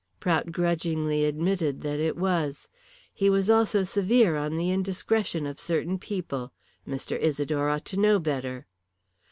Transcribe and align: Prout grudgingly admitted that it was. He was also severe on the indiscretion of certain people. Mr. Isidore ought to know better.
Prout 0.19 0.51
grudgingly 0.51 1.25
admitted 1.25 1.81
that 1.81 1.99
it 1.99 2.17
was. 2.17 2.67
He 3.13 3.29
was 3.29 3.51
also 3.51 3.83
severe 3.83 4.35
on 4.35 4.57
the 4.57 4.71
indiscretion 4.71 5.45
of 5.45 5.59
certain 5.59 5.99
people. 5.99 6.51
Mr. 6.87 7.19
Isidore 7.19 7.69
ought 7.69 7.85
to 7.85 7.97
know 7.99 8.17
better. 8.17 8.65